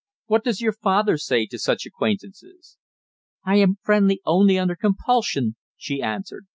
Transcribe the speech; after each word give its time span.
"What 0.25 0.43
does 0.43 0.61
your 0.61 0.71
father 0.73 1.15
say 1.19 1.45
to 1.45 1.59
such 1.59 1.85
acquaintances?" 1.85 2.75
"I 3.45 3.57
am 3.57 3.77
friendly 3.83 4.19
only 4.25 4.57
under 4.57 4.75
compulsion," 4.75 5.57
she 5.77 6.01
answered. 6.01 6.47